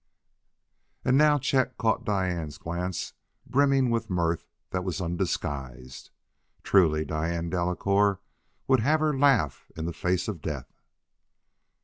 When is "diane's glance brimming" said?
2.05-3.91